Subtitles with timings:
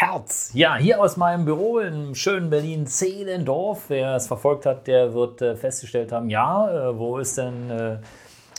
[0.00, 0.50] Herz.
[0.54, 3.84] Ja, hier aus meinem Büro im schönen Berlin-Zehlendorf.
[3.88, 8.00] Wer es verfolgt hat, der wird äh, festgestellt haben, ja, äh, wo ist denn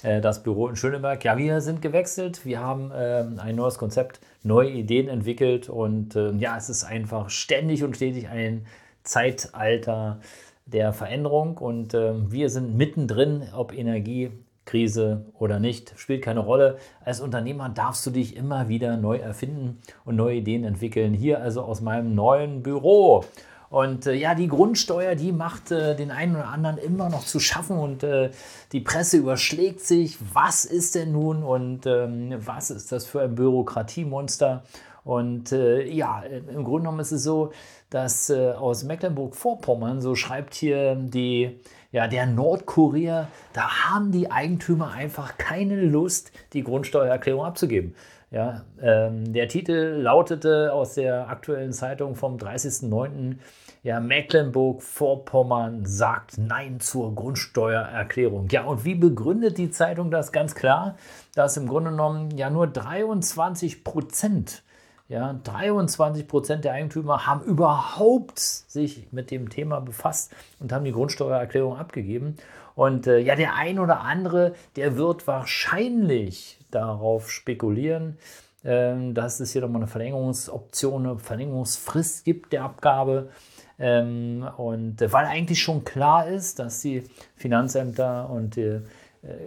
[0.04, 1.24] äh, das Büro in Schöneberg?
[1.24, 2.46] Ja, wir sind gewechselt.
[2.46, 7.32] Wir haben ähm, ein neues Konzept, neue Ideen entwickelt und ähm, ja, es ist einfach
[7.32, 8.68] ständig und stetig ein
[9.02, 10.20] Zeitalter
[10.68, 14.30] der Veränderung und ähm, wir sind mittendrin, ob Energie,
[14.66, 16.78] Krise oder nicht, spielt keine Rolle.
[17.04, 21.14] Als Unternehmer darfst du dich immer wieder neu erfinden und neue Ideen entwickeln.
[21.14, 23.26] Hier also aus meinem neuen Büro.
[23.72, 27.40] Und äh, ja, die Grundsteuer, die macht äh, den einen oder anderen immer noch zu
[27.40, 28.32] schaffen und äh,
[28.74, 30.18] die Presse überschlägt sich.
[30.34, 34.64] Was ist denn nun und ähm, was ist das für ein Bürokratiemonster?
[35.04, 37.52] Und äh, ja, im Grunde genommen ist es so,
[37.90, 41.60] dass äh, aus Mecklenburg-Vorpommern, so schreibt hier die
[41.92, 47.96] ja, der Nordkorea, da haben die Eigentümer einfach keine Lust, die Grundsteuererklärung abzugeben.
[48.32, 53.36] Ja, ähm, der Titel lautete aus der aktuellen Zeitung vom 30.09.
[53.84, 58.48] Ja, Mecklenburg-Vorpommern sagt Nein zur Grundsteuererklärung.
[58.50, 60.96] Ja, und wie begründet die Zeitung das ganz klar?
[61.36, 64.64] Dass im Grunde genommen ja nur 23 Prozent
[65.12, 70.94] ja, 23 Prozent der Eigentümer haben überhaupt sich mit dem Thema befasst und haben die
[70.94, 72.38] Grundsteuererklärung abgegeben.
[72.76, 78.18] Und äh, ja, der ein oder andere, der wird wahrscheinlich darauf spekulieren,
[78.64, 83.32] äh, dass es hier nochmal eine Verlängerungsoption, eine Verlängerungsfrist gibt der Abgabe.
[83.80, 87.04] Ähm, und äh, weil eigentlich schon klar ist, dass die
[87.36, 88.80] Finanzämter und äh,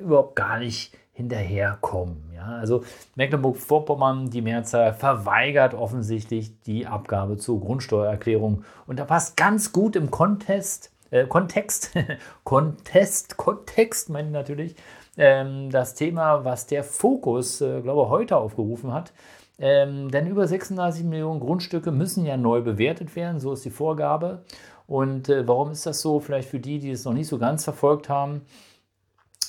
[0.02, 2.30] überhaupt gar nicht hinterherkommen.
[2.34, 2.56] Ja?
[2.56, 8.64] Also Mecklenburg-Vorpommern, die Mehrzahl, verweigert offensichtlich die Abgabe zur Grundsteuererklärung.
[8.86, 11.92] Und da passt ganz gut im Contest, äh, Kontext,
[12.44, 14.76] Contest, Kontext meine ich natürlich,
[15.16, 19.12] ähm, das Thema, was der Fokus, äh, glaube heute aufgerufen hat.
[19.56, 24.42] Ähm, denn über 36 Millionen Grundstücke müssen ja neu bewertet werden, so ist die Vorgabe.
[24.88, 26.18] Und äh, warum ist das so?
[26.18, 28.42] Vielleicht für die, die es noch nicht so ganz verfolgt haben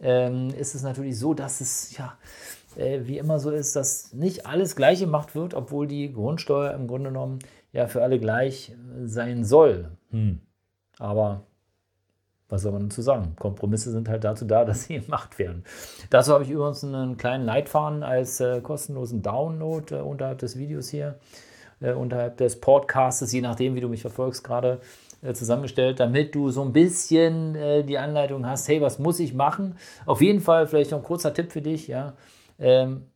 [0.00, 2.18] ähm, ist es natürlich so, dass es ja
[2.76, 6.86] äh, wie immer so ist, dass nicht alles gleich gemacht wird, obwohl die Grundsteuer im
[6.86, 7.38] Grunde genommen
[7.72, 8.74] ja für alle gleich
[9.04, 9.90] sein soll.
[10.10, 10.40] Hm.
[10.98, 11.42] Aber
[12.52, 13.34] was soll man dazu sagen?
[13.38, 15.64] Kompromisse sind halt dazu da, dass sie gemacht werden.
[16.10, 20.90] Dazu habe ich übrigens einen kleinen Leitfaden als äh, kostenlosen Download äh, unterhalb des Videos
[20.90, 21.18] hier,
[21.80, 24.80] äh, unterhalb des Podcasts, je nachdem, wie du mich verfolgst, gerade
[25.22, 29.32] äh, zusammengestellt, damit du so ein bisschen äh, die Anleitung hast, hey, was muss ich
[29.32, 29.76] machen?
[30.04, 32.12] Auf jeden Fall vielleicht noch ein kurzer Tipp für dich, ja.
[32.62, 33.06] Ähm,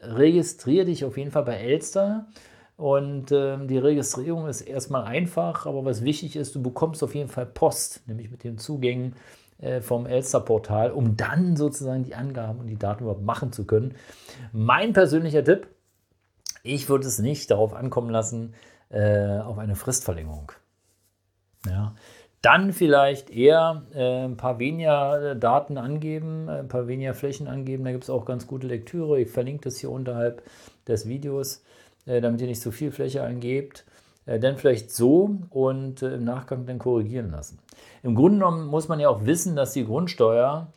[0.00, 2.28] registriere dich auf jeden Fall bei Elster.
[2.76, 7.28] Und ähm, die Registrierung ist erstmal einfach, aber was wichtig ist, du bekommst auf jeden
[7.28, 9.14] Fall Post, nämlich mit den Zugängen
[9.58, 13.94] äh, vom Elster-Portal, um dann sozusagen die Angaben und die Daten überhaupt machen zu können.
[14.52, 15.68] Mein persönlicher Tipp,
[16.64, 18.54] ich würde es nicht darauf ankommen lassen,
[18.88, 20.52] äh, auf eine Fristverlängerung.
[21.66, 21.94] Ja,
[22.42, 27.46] dann vielleicht eher äh, ein paar weniger äh, Daten angeben, äh, ein paar weniger Flächen
[27.46, 27.84] angeben.
[27.84, 29.20] Da gibt es auch ganz gute Lektüre.
[29.20, 30.42] Ich verlinke das hier unterhalb
[30.88, 31.62] des Videos,
[32.04, 33.84] damit ihr nicht so viel Fläche angebt.
[34.26, 37.60] Dann vielleicht so und im Nachgang dann korrigieren lassen.
[38.02, 40.72] Im Grunde genommen muss man ja auch wissen, dass die Grundsteuer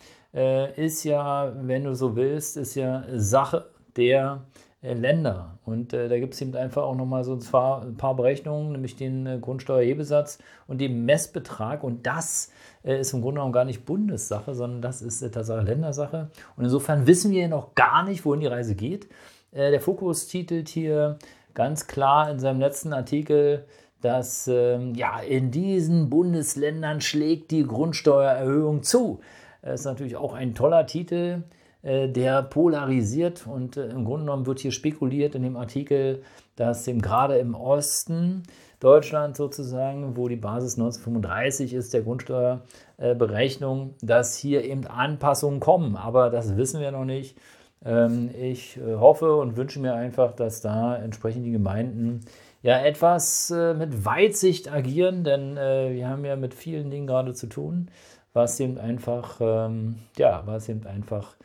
[0.76, 3.66] ist ja, wenn du so willst, ist ja Sache
[3.98, 4.44] der
[4.94, 5.58] Länder.
[5.66, 8.72] Und äh, da gibt es eben einfach auch nochmal so ein paar, ein paar Berechnungen,
[8.72, 11.84] nämlich den äh, Grundsteuerhebesatz und den Messbetrag.
[11.84, 12.52] Und das
[12.84, 16.30] äh, ist im Grunde genommen gar nicht Bundessache, sondern das ist äh, Tatsache Ländersache.
[16.56, 19.08] Und insofern wissen wir noch gar nicht, wohin die Reise geht.
[19.52, 21.18] Äh, der Fokus titelt hier
[21.54, 23.66] ganz klar in seinem letzten Artikel,
[24.02, 29.20] dass ähm, ja, in diesen Bundesländern schlägt die Grundsteuererhöhung zu.
[29.62, 31.44] Das ist natürlich auch ein toller Titel.
[31.86, 36.24] Äh, der polarisiert und äh, im Grunde genommen wird hier spekuliert in dem Artikel,
[36.56, 38.42] dass eben gerade im Osten
[38.80, 45.96] Deutschland sozusagen, wo die Basis 1935 ist, der Grundsteuerberechnung, dass hier eben Anpassungen kommen.
[45.96, 47.38] Aber das wissen wir noch nicht.
[47.86, 52.22] Ähm, ich äh, hoffe und wünsche mir einfach, dass da entsprechend die Gemeinden
[52.64, 57.92] ja etwas mit Weitsicht agieren, denn wir haben ja mit vielen Dingen gerade zu tun,
[58.34, 61.36] was eben einfach, ähm, ja, was eben einfach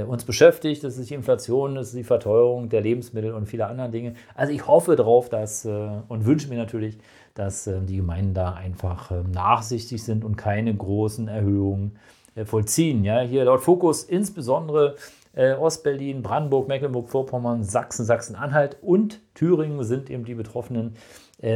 [0.00, 0.82] uns beschäftigt.
[0.84, 4.14] Das ist die Inflation, das ist die Verteuerung der Lebensmittel und viele andere Dinge.
[4.34, 6.96] Also ich hoffe darauf, dass äh, und wünsche mir natürlich,
[7.34, 11.98] dass äh, die Gemeinden da einfach ähm, nachsichtig sind und keine großen Erhöhungen
[12.46, 13.04] vollziehen.
[13.04, 14.96] Ja, hier laut Fokus insbesondere
[15.34, 20.94] Ostberlin, Brandenburg, Mecklenburg-Vorpommern, Sachsen, Sachsen-Anhalt und Thüringen sind eben die Betroffenen,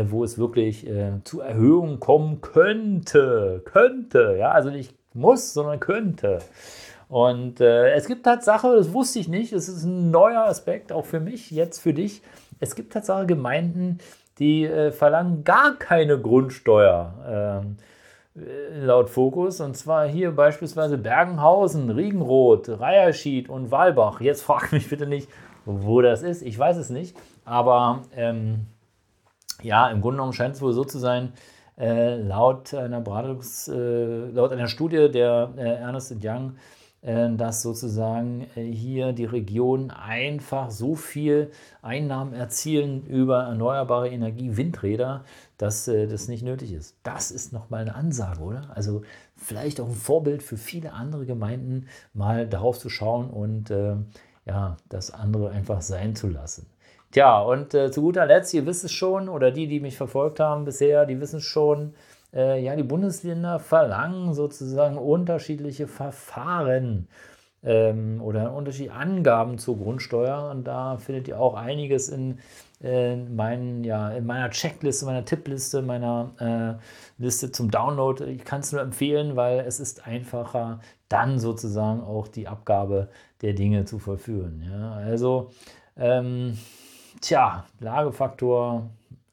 [0.04, 0.86] wo es wirklich
[1.24, 3.62] zu Erhöhungen kommen könnte.
[3.64, 6.40] Könnte, ja, also nicht muss, sondern könnte.
[7.08, 11.04] Und äh, es gibt Tatsache, das wusste ich nicht, es ist ein neuer Aspekt, auch
[11.04, 12.22] für mich, jetzt für dich.
[12.58, 13.98] Es gibt Tatsache Gemeinden,
[14.38, 17.64] die äh, verlangen gar keine Grundsteuer.
[17.64, 17.76] Äh,
[18.80, 19.60] laut Fokus.
[19.60, 24.20] Und zwar hier beispielsweise Bergenhausen, Riegenroth, Reierschied und Walbach.
[24.20, 25.28] Jetzt frag mich bitte nicht,
[25.64, 26.42] wo das ist.
[26.42, 27.16] Ich weiß es nicht.
[27.44, 28.66] Aber ähm,
[29.62, 31.32] ja, im Grunde genommen scheint es wohl so zu sein,
[31.78, 36.56] äh, laut einer äh, laut einer Studie der äh, Ernest Young
[37.06, 45.24] dass sozusagen äh, hier die Regionen einfach so viel Einnahmen erzielen über erneuerbare Energie, Windräder,
[45.56, 46.96] dass äh, das nicht nötig ist.
[47.04, 48.70] Das ist nochmal eine Ansage, oder?
[48.74, 49.02] Also
[49.36, 53.94] vielleicht auch ein Vorbild für viele andere Gemeinden, mal darauf zu schauen und äh,
[54.44, 56.66] ja, das andere einfach sein zu lassen.
[57.12, 60.40] Tja, und äh, zu guter Letzt, ihr wisst es schon, oder die, die mich verfolgt
[60.40, 61.94] haben bisher, die wissen es schon,
[62.34, 67.08] äh, ja, die Bundesländer verlangen sozusagen unterschiedliche Verfahren
[67.62, 70.50] ähm, oder unterschiedliche Angaben zur Grundsteuer.
[70.50, 72.38] Und da findet ihr auch einiges in,
[72.81, 76.78] in, meinen, ja, in meiner Checkliste, meiner Tippliste, meiner
[77.19, 78.25] äh, Liste zum Download.
[78.25, 83.08] Ich kann es nur empfehlen, weil es ist einfacher, dann sozusagen auch die Abgabe
[83.43, 84.62] der Dinge zu vollführen.
[84.70, 84.93] Ja?
[84.93, 85.50] Also,
[85.96, 86.58] ähm,
[87.20, 88.90] tja, Lagefaktor,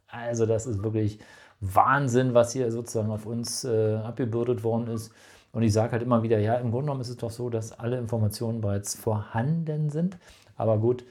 [0.07, 1.19] also das ist wirklich
[1.63, 5.11] Wahnsinn, was hier sozusagen auf uns äh, abgebürdet worden ist.
[5.51, 7.77] Und ich sage halt immer wieder, ja, im Grunde genommen ist es doch so, dass
[7.79, 10.17] alle Informationen bereits vorhanden sind.
[10.57, 11.05] Aber gut,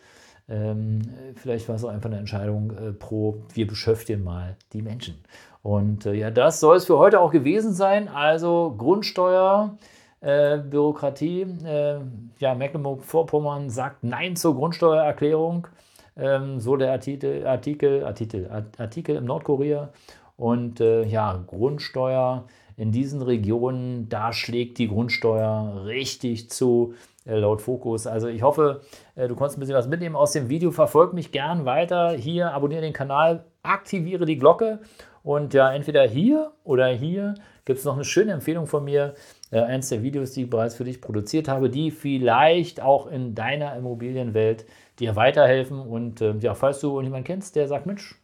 [0.49, 1.03] ähm,
[1.37, 5.15] vielleicht war es auch einfach eine Entscheidung äh, pro, wir beschäftigen mal die Menschen.
[5.63, 8.09] Und äh, ja, das soll es für heute auch gewesen sein.
[8.09, 9.77] Also Grundsteuer,
[10.21, 11.43] äh, Bürokratie.
[11.65, 12.01] Äh,
[12.39, 15.69] ja, Mecklenburg-Vorpommern sagt Nein zur Grundsteuererklärung.
[16.17, 19.91] Ähm, so der Artikel, Artikel, Artikel, Artikel im Nordkorea.
[20.37, 22.47] Und äh, ja, Grundsteuer
[22.77, 26.95] in diesen Regionen, da schlägt die Grundsteuer richtig zu,
[27.27, 28.07] äh, laut Fokus.
[28.07, 28.81] Also ich hoffe,
[29.15, 30.71] äh, du konntest ein bisschen was mitnehmen aus dem Video.
[30.71, 34.81] Verfolg mich gern weiter hier, abonniere den Kanal, aktiviere die Glocke
[35.23, 37.35] und ja, entweder hier oder hier
[37.65, 39.15] gibt es noch eine schöne Empfehlung von mir.
[39.51, 43.35] Äh, eins der Videos, die ich bereits für dich produziert habe, die vielleicht auch in
[43.35, 44.65] deiner Immobilienwelt
[44.99, 45.79] dir weiterhelfen.
[45.79, 48.17] Und äh, ja, falls du jemanden kennst, der sagt, Mensch,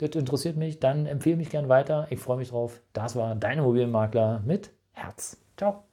[0.00, 2.06] das interessiert mich, dann empfehle mich gern weiter.
[2.10, 2.80] Ich freue mich drauf.
[2.92, 5.38] Das war dein Immobilienmakler mit Herz.
[5.56, 5.89] Ciao.